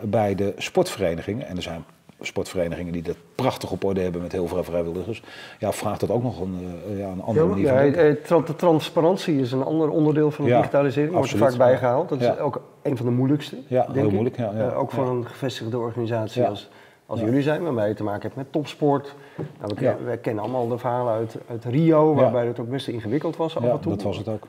[0.00, 1.84] bij de sportverenigingen, en er zijn
[2.26, 5.22] sportverenigingen die dat prachtig op orde hebben met heel veel vrijwilligers.
[5.58, 9.40] Ja, vraagt dat ook nog een, uh, ja, een andere manier ja, van De transparantie
[9.40, 12.08] is een ander onderdeel van de ja, digitalisering, wordt er vaak bijgehaald.
[12.08, 14.12] Dat is ook een van de moeilijkste, Ja, heel ik.
[14.12, 14.36] moeilijk.
[14.36, 16.70] Ja, uh, ook voor een gevestigde organisatie als,
[17.06, 19.14] als jullie zijn, waarmee je te maken hebt met topsport.
[19.60, 23.36] Nou, we, we, kennen allemaal de verhalen uit, uit Rio, waarbij het ook best ingewikkeld
[23.36, 23.92] was af en toe.
[23.92, 24.48] dat was het ook.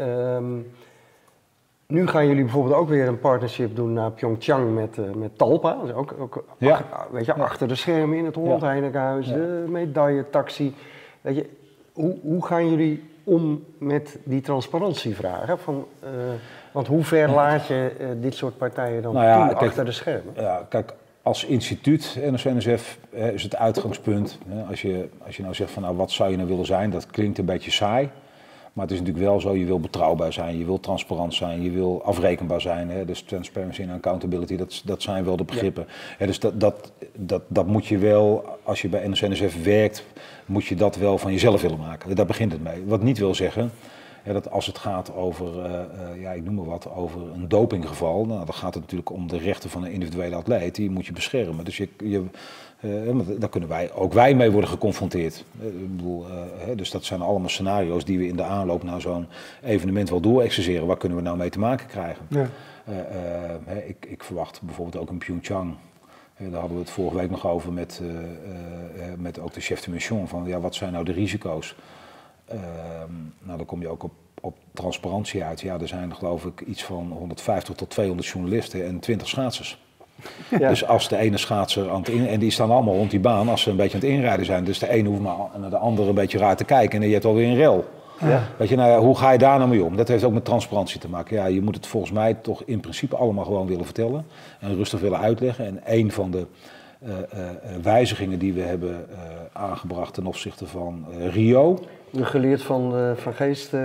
[0.00, 0.66] Um,
[1.92, 5.78] nu gaan jullie bijvoorbeeld ook weer een partnership doen naar Pyeongchang met, uh, met Talpa.
[5.82, 6.84] Dus ook, ook ja.
[7.10, 10.74] weet je, achter de schermen in het Holland Heinekenhuis, de medailletaxi.
[11.20, 11.48] Weet je,
[11.92, 15.58] hoe, hoe gaan jullie om met die transparantievragen?
[15.58, 16.10] Van, uh,
[16.72, 20.34] want hoe ver laat je uh, dit soort partijen dan nou achter de schermen?
[20.36, 24.38] Ja, kijk, als instituut, NSF, is het uitgangspunt.
[24.68, 27.06] Als je, als je nou zegt van nou, wat zou je nou willen zijn, dat
[27.06, 28.10] klinkt een beetje saai.
[28.72, 31.70] Maar het is natuurlijk wel zo, je wil betrouwbaar zijn, je wil transparant zijn, je
[31.70, 32.90] wil afrekenbaar zijn.
[32.90, 33.04] Hè?
[33.04, 35.86] Dus transparency en accountability, dat, dat zijn wel de begrippen.
[36.18, 36.26] Ja.
[36.26, 40.04] dus dat, dat, dat, dat moet je wel, als je bij NSNSF werkt,
[40.46, 42.16] moet je dat wel van jezelf willen maken.
[42.16, 42.84] Daar begint het mee.
[42.84, 43.70] Wat niet wil zeggen,
[44.22, 48.26] dat als het gaat over, uh, uh, ja, ik noem maar wat, over een dopinggeval,
[48.26, 51.12] nou, dan gaat het natuurlijk om de rechten van een individuele atleet, die moet je
[51.12, 51.64] beschermen.
[51.64, 52.24] Dus je, je,
[52.80, 55.44] uh, daar kunnen wij, ook wij mee worden geconfronteerd.
[55.60, 56.24] ik bedoel,
[56.76, 59.26] dus dat zijn allemaal scenario's die we in de aanloop naar zo'n
[59.62, 60.86] evenement wel doorexerceren.
[60.86, 62.26] Waar kunnen we nou mee te maken krijgen?
[62.28, 62.48] Ja.
[63.86, 65.74] ik, ik, verwacht bijvoorbeeld ook in Pyeongchang.
[66.36, 68.00] daar hadden we het vorige week nog over met,
[69.18, 70.28] met ook de chef de mission.
[70.28, 71.74] Van ja, wat zijn nou de risico's?
[72.52, 73.12] Ehm,
[73.42, 75.60] nou, dan kom je ook op, op transparantie uit.
[75.60, 79.80] Ja, er zijn geloof ik iets van 150 tot 200 journalisten en 20 schaatsers.
[80.58, 80.68] Ja.
[80.68, 83.48] Dus als de ene schaatser aan het in, en die staan allemaal rond die baan
[83.48, 84.64] als ze een beetje aan het inrijden zijn.
[84.64, 87.12] Dus de ene hoeft maar naar de andere een beetje raar te kijken en je
[87.12, 87.84] hebt alweer een rel.
[88.20, 88.42] Ja.
[88.56, 89.96] Weet je, nou hoe ga je daar nou mee om?
[89.96, 91.36] Dat heeft ook met transparantie te maken.
[91.36, 94.26] Ja, je moet het volgens mij toch in principe allemaal gewoon willen vertellen
[94.60, 95.66] en rustig willen uitleggen.
[95.66, 96.46] En een van de
[97.02, 97.48] uh, uh,
[97.82, 99.06] wijzigingen die we hebben
[99.52, 101.78] aangebracht ten opzichte van Rio,
[102.20, 103.72] geleerd van, uh, van Geest?
[103.72, 103.80] Uh,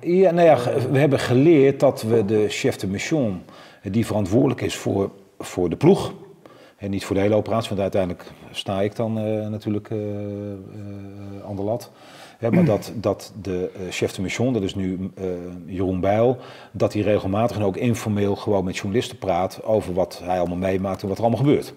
[0.00, 0.58] ja, nou ja,
[0.90, 3.42] we hebben geleerd dat we de chef de mission,
[3.82, 6.12] die verantwoordelijk is voor, voor de ploeg,
[6.76, 9.90] en niet voor de hele operatie, want uiteindelijk sta ik dan uh, natuurlijk
[11.44, 11.90] aan de lat.
[12.50, 15.10] maar dat, dat de chef de mission, dat is nu
[15.66, 16.36] Jeroen Bijl,
[16.72, 21.02] dat hij regelmatig en ook informeel gewoon met journalisten praat over wat hij allemaal meemaakt
[21.02, 21.74] en wat er allemaal gebeurt.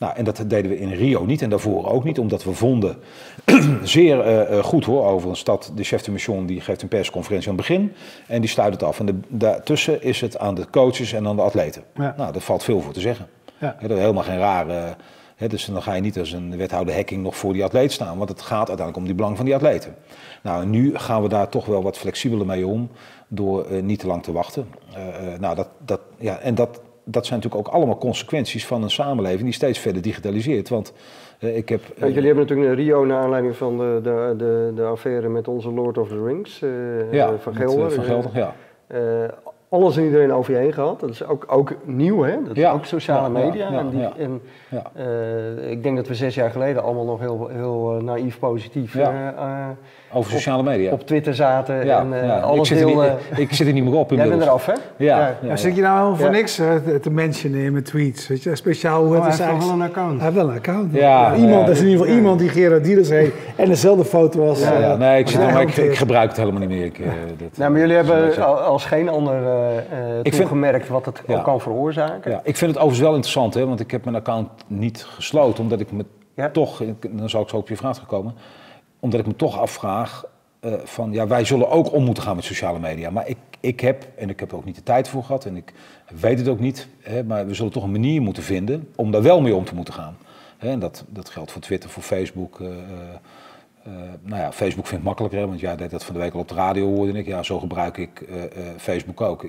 [0.00, 2.96] Nou, en dat deden we in Rio niet en daarvoor ook niet, omdat we vonden,
[3.82, 7.50] zeer uh, goed hoor, over een stad, de chef de mission die geeft een persconferentie
[7.50, 7.92] aan het begin
[8.26, 9.00] en die sluit het af.
[9.00, 11.82] En de, daartussen is het aan de coaches en aan de atleten.
[11.94, 13.26] Nou, daar valt veel voor te zeggen.
[13.58, 13.76] Ja.
[13.80, 14.96] dat is helemaal geen rare...
[15.36, 18.28] dus dan ga je niet als een wethouder hacking nog voor die atleet staan, want
[18.28, 19.94] het gaat uiteindelijk om die belang van die atleten.
[20.42, 22.90] Nou, en nu gaan we daar toch wel wat flexibeler mee om
[23.28, 24.68] door niet te lang te wachten.
[25.38, 29.42] nou, dat, dat, ja, en dat, dat zijn natuurlijk ook allemaal consequenties van een samenleving
[29.42, 30.68] die steeds verder digitaliseert.
[30.68, 30.92] Want
[31.40, 31.80] uh, ik heb.
[31.96, 35.48] Ja, jullie hebben natuurlijk een Rio naar aanleiding van de, de, de, de affaire met
[35.48, 36.60] onze Lord of the Rings.
[36.62, 37.84] Uh, ja, van Gelder.
[37.84, 38.54] Met, van Gelder, ja
[39.70, 41.00] alles en iedereen over je heen gehad.
[41.00, 42.36] Dat is ook, ook nieuw, hè?
[42.46, 43.70] Dat is ook sociale media.
[43.70, 44.40] en, die, en
[44.96, 48.94] uh, ik denk dat we zes jaar geleden allemaal nog heel, heel uh, naïef positief
[48.94, 49.08] uh,
[50.12, 52.98] over sociale media op, Twitter zaten en alles ik zit, niet,
[53.36, 54.10] ik zit er niet meer op.
[54.10, 54.72] Jij bent eraf, hè?
[54.96, 55.36] Ja.
[55.42, 55.56] ja.
[55.56, 56.54] Zit je nou voor niks
[57.02, 58.28] te mentionen in mijn tweets?
[58.28, 58.56] Weet je?
[58.56, 60.20] Speciaal hoe oh, het is hij heeft wel een account.
[60.20, 60.94] Hij heeft wel een account.
[60.94, 64.48] Ja, iemand, dat is in ieder geval iemand die Gerard Dielers heeft en dezelfde foto
[64.48, 64.60] als...
[64.62, 66.84] Ja, nee, ik, zit maar ik, ik, gebruik het helemaal niet meer.
[66.84, 66.98] Ik,
[67.38, 69.59] dat, nou, maar jullie hebben als geen ander
[70.22, 72.30] ik vind, gemerkt wat het kan veroorzaken.
[72.30, 75.62] Ja, ik vind het overigens wel interessant, hè, want ik heb mijn account niet gesloten,
[75.62, 76.04] omdat ik me
[76.52, 78.34] toch, dan zou ik zo op je vraag gekomen,
[79.00, 80.24] omdat ik me toch afvraag
[80.60, 83.10] uh, van, ja, wij zullen ook om moeten gaan met sociale media.
[83.10, 85.56] Maar ik, ik heb, en ik heb er ook niet de tijd voor gehad, en
[85.56, 85.72] ik
[86.20, 89.22] weet het ook niet, hè, maar we zullen toch een manier moeten vinden om daar
[89.22, 90.16] wel mee om te moeten gaan.
[90.58, 92.58] Hè, en dat, dat geldt voor Twitter, voor Facebook.
[92.58, 92.68] Uh,
[93.86, 96.40] uh, nou ja, Facebook vind ik makkelijker, want jij deed dat van de week al
[96.40, 97.26] op de radio, hoorde ik.
[97.26, 98.28] Ja, zo gebruik ik
[98.76, 99.46] Facebook ook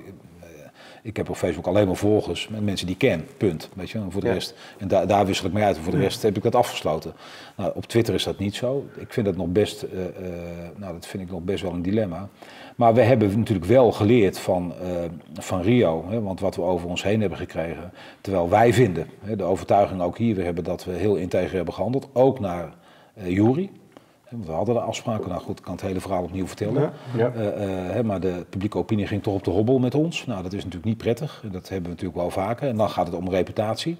[1.02, 3.68] Ik heb op Facebook alleen maar volgers met mensen die ik ken, punt.
[3.74, 5.76] Weet je, voor de rest, en da daar wissel ik mee uit.
[5.76, 7.12] En voor de rest heb ik dat afgesloten.
[7.56, 8.86] Nou, op Twitter is dat niet zo.
[8.96, 9.86] Ik vind dat nog best,
[10.76, 12.28] nou, dat vind ik nog best wel een dilemma.
[12.76, 14.88] Maar we hebben natuurlijk wel geleerd van, uh,
[15.34, 17.92] van Rio, hè, want wat we over ons heen hebben gekregen.
[18.20, 21.74] Terwijl wij vinden, hè, de overtuiging ook hier, we hebben dat we heel integer hebben
[21.74, 22.74] gehandeld, ook naar
[23.18, 23.70] uh, Jury.
[24.44, 26.92] We hadden de afspraken, nou goed, ik kan het hele verhaal opnieuw vertellen.
[27.16, 27.32] Ja,
[27.96, 30.26] uh, maar de publieke opinie ging toch op de hobbel met ons.
[30.26, 31.44] Nou, dat is natuurlijk niet prettig.
[31.52, 32.68] Dat hebben we natuurlijk wel vaker.
[32.68, 33.96] En dan gaat het om reputatie.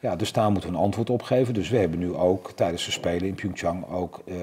[0.00, 1.54] Ja, dus daar moeten we een antwoord op geven.
[1.54, 4.34] Dus we hebben nu ook tijdens de Spelen in Pyeongchang ook uh,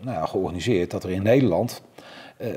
[0.00, 1.82] nou ja, georganiseerd dat er in Nederland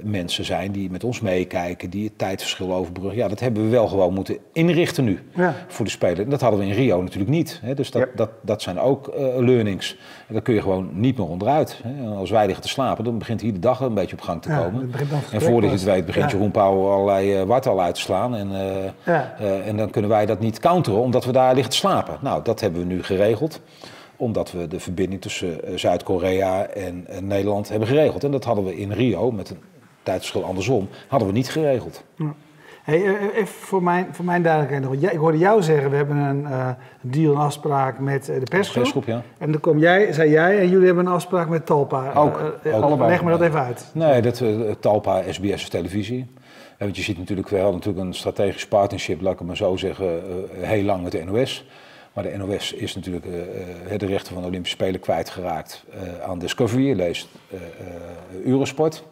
[0.03, 3.17] mensen zijn die met ons meekijken, die het tijdverschil overbruggen.
[3.17, 5.53] Ja, dat hebben we wel gewoon moeten inrichten nu ja.
[5.67, 6.29] voor de Spelen.
[6.29, 7.59] Dat hadden we in Rio natuurlijk niet.
[7.63, 7.73] Hè.
[7.73, 8.07] Dus dat, ja.
[8.15, 9.97] dat, dat zijn ook uh, learnings.
[10.27, 11.81] En daar kun je gewoon niet meer onderuit.
[11.83, 12.15] Hè.
[12.15, 14.49] Als wij liggen te slapen, dan begint hier de dag een beetje op gang te
[14.49, 14.91] komen.
[15.31, 18.35] en voordat je het weet, begint Jeroen Pauw allerlei uh, wart al uit te slaan.
[18.35, 18.51] En,
[19.65, 22.17] en dan kunnen wij dat niet counteren, omdat we daar liggen te slapen.
[22.21, 23.61] Nou, dat hebben we nu geregeld
[24.15, 28.23] omdat we de verbinding tussen Zuid-Korea en, en, Nederland hebben geregeld.
[28.23, 29.59] En dat hadden we in Rio met een
[30.03, 32.03] tijdverschil andersom, hadden we niet geregeld.
[32.15, 32.35] Ja.
[32.85, 35.11] Hey, eh, eh, even voor mijn, voor mijn duidelijkheid nog.
[35.11, 36.69] Ik hoorde jou zeggen, we hebben een uh,
[37.01, 38.81] deal, een afspraak met de persgroep.
[38.81, 39.21] persgroep ja.
[39.37, 42.13] En dan kom jij, zei jij, en jullie hebben een afspraak met Talpa.
[42.13, 43.09] Ook, uh, ook allebei.
[43.09, 43.89] Leg me dat even uit.
[43.93, 44.43] Nee, dat,
[44.79, 46.27] Talpa, SBS televisie.
[46.79, 49.75] want je ziet natuurlijk, we hadden natuurlijk een strategisch partnership, laat ik het maar zo
[49.75, 51.67] zeggen, heel lang met de NOS.
[52.15, 53.25] Maar de NOS is natuurlijk
[53.99, 55.85] de rechten van de Olympische Spelen kwijtgeraakt
[56.21, 57.27] aan Discovery, leest
[58.43, 59.03] Eurosport.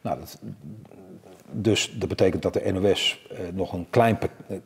[0.00, 0.38] Nou, dat,
[1.50, 4.56] dus dat betekent dat de NOS nog een klein eh,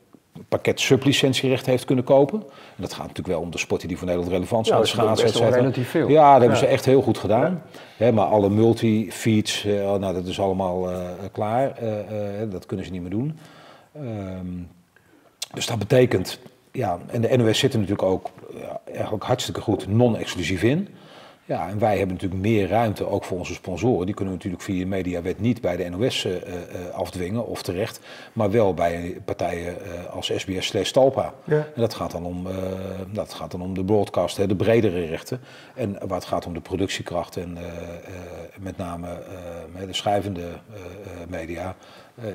[0.49, 2.41] pakket sublicentierecht heeft kunnen kopen.
[2.51, 4.79] En dat gaat natuurlijk wel om de sporten die voor Nederland relevant zijn.
[4.79, 6.09] Ja, schaatsen, relatief veel.
[6.09, 7.63] Ja, dat hebben ze echt heel goed gedaan.
[7.97, 8.13] Ja.
[8.13, 10.99] maar alle multi-feeds, uh, nou, dat is allemaal uh,
[11.33, 11.75] klaar.
[12.51, 13.39] dat kunnen ze niet meer doen.
[13.97, 14.69] Um,
[15.55, 16.39] dus dat betekent,
[16.73, 18.31] ja, en de NOS zit er natuurlijk ook
[18.93, 20.89] eigenlijk hartstikke goed non-exclusief in.
[21.51, 24.07] Ja, en wij hebben natuurlijk meer ruimte ook voor onze sponsoren.
[24.07, 26.41] Die kunnen we natuurlijk via de mediawet niet bij de NOS uh, uh,
[26.93, 28.01] afdwingen of terecht,
[28.33, 31.35] maar wel bij partijen uh, als SBS slash Talpa.
[31.45, 31.57] Ja.
[31.57, 32.47] En dat gaat dan om,
[33.13, 35.41] dat gaat dan om de broadcast, hè, de bredere rechten.
[35.75, 37.59] En waar het gaat om de productiekracht en
[38.59, 39.09] met name
[39.87, 40.49] de schrijvende
[41.29, 41.77] media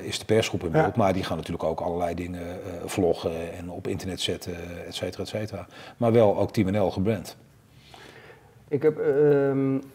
[0.02, 0.86] is de persgroep in beeld.
[0.86, 0.92] Ja.
[0.96, 2.42] Maar die gaan natuurlijk ook allerlei dingen
[2.84, 4.54] vloggen en op internet zetten,
[4.86, 5.66] et cetera, et cetera.
[5.96, 7.36] Maar wel ook Team NL gebrand.
[8.68, 9.04] Ik heb, uh,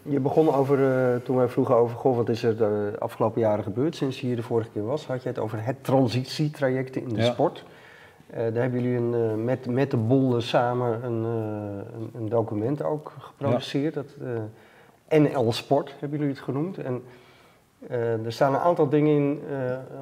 [0.02, 3.64] je begon over, uh, toen wij vroegen over, goh, wat is er de afgelopen jaren
[3.64, 7.10] gebeurd sinds je hier de vorige keer was, had je het over het transitietraject in
[7.10, 7.32] de ja.
[7.32, 7.64] sport.
[8.32, 12.84] Uh, daar hebben jullie een, uh, met, met de bonden samen een, een, een, document
[12.84, 13.94] ook geproduceerd.
[13.94, 14.02] Ja.
[14.02, 14.16] Dat,
[15.20, 16.78] NL Sport hebben jullie het genoemd.
[16.78, 17.04] En
[17.90, 19.42] er staan een aantal dingen in,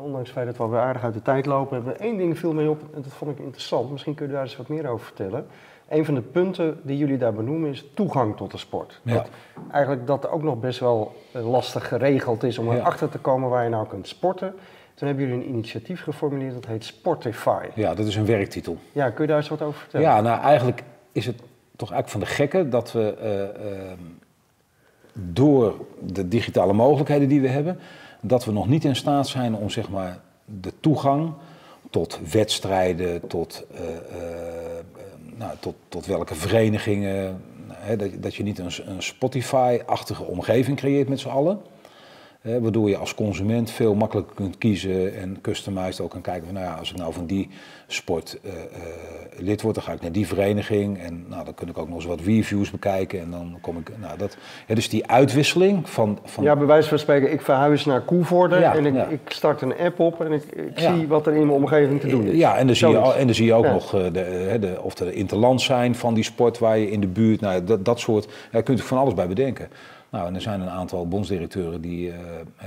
[0.04, 2.40] ondanks het feit dat we weer aardig uit de tijd lopen, hebben we één ding
[2.40, 3.92] veel mee op en dat vond ik interessant.
[3.92, 5.48] Misschien kun je daar eens wat meer over vertellen
[5.90, 9.00] een van de punten die jullie daar benoemen is toegang tot de sport.
[9.04, 9.14] Ja.
[9.14, 9.30] Dat
[9.72, 13.64] eigenlijk dat ook nog best wel eh, lastig geregeld is om erachter te komen waar
[13.64, 14.54] je nou kunt sporten.
[14.94, 17.66] Toen hebben jullie een initiatief geformuleerd dat heet Sportify.
[17.76, 18.78] Ja, dat is een werktitel.
[18.92, 20.08] Ja, kun je daar eens wat over vertellen?
[20.08, 21.42] Ja, nou eigenlijk is het
[21.76, 23.92] toch eigenlijk van de gekke dat we uh,
[25.32, 27.80] door de digitale mogelijkheden die we hebben,
[28.22, 31.34] dat we nog niet in staat zijn om zeg maar de toegang
[31.90, 33.80] tot wedstrijden, tot uh,
[35.38, 37.42] nou, tot, tot welke verenigingen.
[37.68, 41.62] Hè, dat, dat je niet een, een Spotify-achtige omgeving creëert met z'n allen
[42.42, 46.66] waardoor je als consument veel makkelijker kunt kiezen en customized ook kan kijken van nou
[46.66, 47.50] ja, als ik nou van die
[47.88, 48.58] sport uh, uh,
[49.38, 51.96] lid word, dan ga ik naar die vereniging en nou, dan kun ik ook nog
[51.96, 56.44] eens wat reviews bekijken en dan kom ik, nou dat, dus die uitwisseling van, van...
[56.44, 59.06] Ja, bij wijze van spreken, ik verhuis naar Koevoorde ja, en ik, ja.
[59.06, 62.08] ik, start een app op en ik, ik zie wat er in mijn omgeving te
[62.08, 62.38] doen is.
[62.38, 65.14] Ja, en dan, zie je, en dan zie je ook nog de, de, of er
[65.14, 68.62] interland zijn van die sport waar je in de buurt, nou, dat, dat soort, ja,
[68.62, 69.70] kun je van alles bij bedenken.
[70.12, 72.16] Nou, en er zijn een aantal bondsdirecteuren die, uh,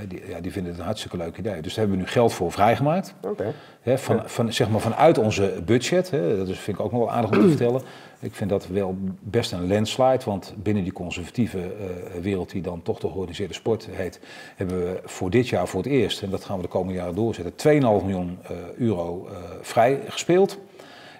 [0.07, 1.61] die, ja, die vinden het een hartstikke leuk idee.
[1.61, 3.15] Dus daar hebben we nu geld voor vrijgemaakt.
[3.21, 3.97] Okay.
[3.97, 6.09] Van, van, zeg maar vanuit onze budget.
[6.09, 7.81] Hè, dat is, vind ik ook nog wel aardig om te vertellen.
[8.19, 12.81] Ik vind dat wel best een landslide, want binnen die conservatieve uh, wereld die dan
[12.81, 14.19] toch de georganiseerde sport heet,
[14.55, 17.15] hebben we voor dit jaar voor het eerst, en dat gaan we de komende jaren
[17.15, 19.27] doorzetten, 2,5 miljoen uh, euro
[19.61, 20.59] vrij gespeeld.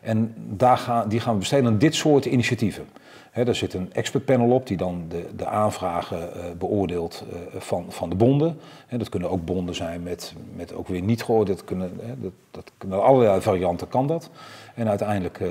[0.02, 2.88] En daar gaan, die gaan we besteden aan dit soort initiatieven.
[3.34, 7.86] He, daar zit een expertpanel op die dan de, de aanvragen uh, beoordeelt uh, van,
[7.90, 8.60] van de bonden.
[8.88, 11.58] He, dat kunnen ook bonden zijn met, met ook weer niet geoordeeld.
[11.58, 14.30] Dat kunnen, he, dat, dat kunnen allerlei varianten kan dat.
[14.76, 15.50] En uiteindelijk uh,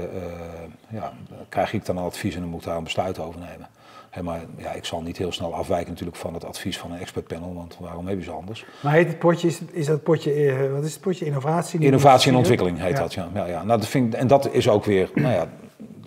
[0.89, 1.13] ja,
[1.49, 3.69] krijg ik dan een advies en dan moet ik daar een besluit over nemen.
[4.25, 7.55] maar ja, ik zal niet heel snel afwijken natuurlijk van het advies van een expertpanel,
[7.55, 8.65] want waarom hebben ze anders?
[8.83, 11.81] Maar heet het potje, is, is dat potje, wat is het potje, innovatie?
[11.81, 13.29] Innovatie en ontwikkeling heet dat, ja.
[13.35, 13.63] ja, ja.
[13.63, 15.49] Nou, dat vind ik, en dat is ook weer, nou ja,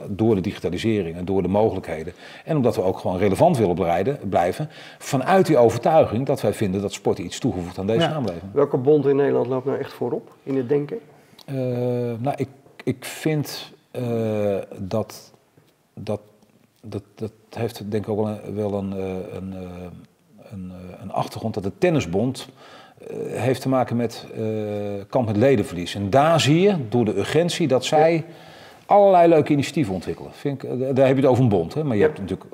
[0.08, 2.14] door de digitalisering en door de mogelijkheden.
[2.46, 6.94] En omdat we ook gewoon relevant willen blijven, vanuit die overtuiging dat wij vinden dat
[6.94, 8.52] sport iets toegevoegd aan deze samenleving.
[8.54, 11.00] Welke bond in Nederland loopt nou echt voorop in het denken?
[11.50, 11.56] Uh,
[12.20, 12.50] nou, ik,
[12.84, 15.34] ik vind uh, dat,
[15.94, 16.22] dat,
[16.82, 19.56] dat, dat heeft denk ik ook wel een, wel een, eh, een,
[20.52, 22.50] een, een achtergrond dat de tennisbond
[23.28, 24.26] heeft te maken met
[25.10, 25.96] kamp met ledenverlies.
[25.96, 28.26] En daar zie je door de urgentie dat zij
[28.86, 30.32] allerlei leuke initiatieven ontwikkelen.
[30.34, 31.84] Vind ik, daar heb je het over een bond, hè?
[31.84, 32.50] maar je hebt natuurlijk,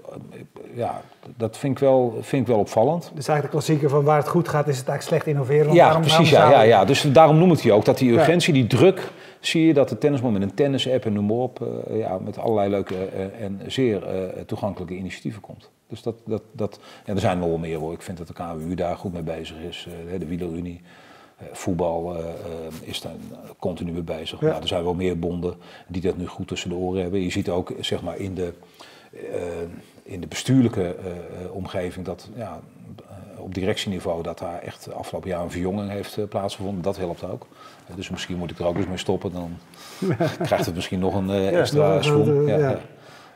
[0.75, 1.01] ja,
[1.37, 3.11] dat vind ik, wel, vind ik wel opvallend.
[3.13, 5.73] Dus eigenlijk de klassieker van waar het goed gaat is het eigenlijk slecht innoveren.
[5.73, 6.29] Ja, precies.
[6.29, 6.85] Ja, ja, ja.
[6.85, 9.97] Dus daarom noem ik hij ook, dat die urgentie, die druk, zie je dat de
[9.97, 13.61] tennisman met een tennis-app en noem maar op, uh, ja, met allerlei leuke uh, en
[13.67, 15.69] zeer uh, toegankelijke initiatieven komt.
[15.87, 17.93] Dus dat, dat, dat ja, er zijn nog wel meer hoor.
[17.93, 19.87] Ik vind dat de KWU daar goed mee bezig is,
[20.19, 20.81] de Wielerunie.
[21.51, 22.15] Voetbal
[22.81, 23.15] is daar
[23.59, 24.39] continu mee bezig.
[24.39, 24.47] Ja.
[24.47, 25.55] Nou, er zijn wel meer bonden
[25.87, 27.19] die dat nu goed tussen de oren hebben.
[27.19, 28.53] Je ziet ook zeg maar, in de,
[30.03, 30.95] in de bestuurlijke
[31.51, 32.59] omgeving dat ja,
[33.37, 36.83] op directieniveau dat daar echt afgelopen jaar een verjonging heeft plaatsgevonden.
[36.83, 37.47] Dat helpt ook.
[37.95, 39.31] dus misschien moet ik er ook eens mee stoppen.
[39.31, 39.57] Dan
[40.43, 42.49] krijgt het misschien nog een extra ja, schwung.
[42.49, 42.79] Ja,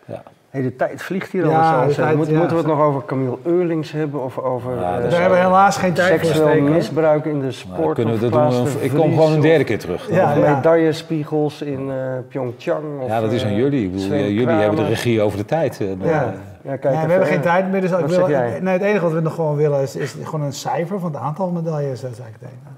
[0.07, 0.23] ja.
[0.55, 1.93] Hey, de tijd vliegt hier ja, al.
[1.93, 4.23] Tijd, moeten, moeten we het nog over Camille Eurlings hebben?
[4.23, 7.95] Of over uh, daar hebben we helaas geen tijd voor Seksueel misbruik in de sport.
[7.95, 10.09] Kunnen we dat doen, ik kom gewoon een derde keer terug.
[10.09, 11.93] Ja, of medaillespiegels in uh,
[12.29, 12.83] Pyeongchang.
[13.01, 13.85] Of, ja, dat is aan jullie.
[13.85, 15.79] Ik bedoel, jullie hebben de regie over de tijd.
[15.81, 16.33] Uh, ja.
[16.61, 17.81] Ja, kijk we hebben geen tijd meer.
[17.81, 20.53] Dus ik wil, nee, het enige wat we nog gewoon willen is, is gewoon een
[20.53, 22.01] cijfer van het aantal medailles.
[22.01, 22.73] Dat is eigenlijk het enige.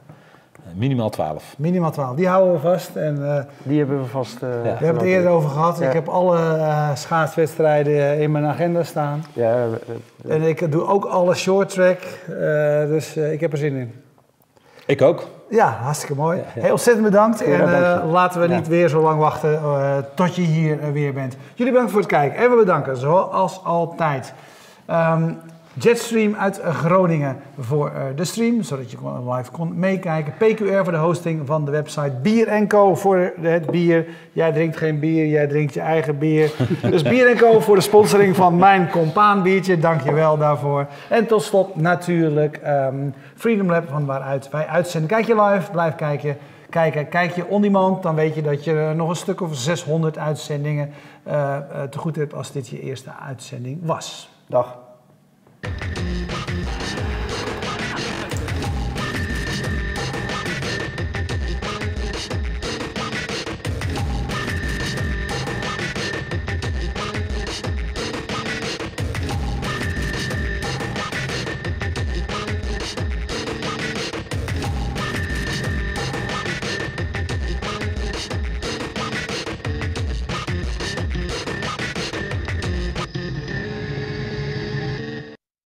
[0.77, 1.55] Minimaal 12.
[1.57, 2.15] Minimaal 12.
[2.15, 2.95] Die houden we vast.
[2.95, 4.33] En, uh, die hebben we vast.
[4.33, 5.81] Uh, We hebben het eerder over gehad.
[5.81, 9.23] Ik heb alle uh, schaatswedstrijden in mijn agenda staan.
[9.33, 9.65] Ja,
[10.27, 11.99] en ik doe ook alle short track.
[12.87, 13.93] dus ik heb er zin in.
[14.85, 15.27] Ik ook.
[15.49, 16.41] Ja, hartstikke mooi.
[16.45, 17.43] Heel ontzettend bedankt.
[17.43, 19.59] en laten we niet weer zo lang wachten
[20.15, 21.35] tot je hier weer bent.
[21.53, 22.37] Jullie bedankt voor het kijken.
[22.37, 24.33] En we bedanken, zoals altijd.
[24.89, 25.39] Um,
[25.79, 28.97] Jetstream uit Groningen voor uh, de stream, zodat je
[29.35, 30.33] live kon meekijken.
[30.33, 32.13] PQR voor de hosting van de website.
[32.21, 34.07] Bier Co voor het bier.
[34.31, 36.51] Jij drinkt geen bier, jij drinkt je eigen bier.
[36.91, 39.79] dus Bier Co voor de sponsoring van mijn compaanbiertje.
[39.79, 40.87] Dank je wel daarvoor.
[41.09, 45.09] En tot slot natuurlijk um, Freedom Lab van waaruit wij uitzenden.
[45.09, 46.37] Kijk je live, blijf kijken.
[46.69, 47.09] Kijken.
[47.09, 50.89] Kijk je on demand, dan weet je dat je nog een stuk of 600 uitzendingen
[51.27, 51.57] uh,
[51.89, 54.29] te goed hebt als dit je eerste uitzending was.
[54.47, 54.86] Dag.
[55.67, 56.26] Thank you.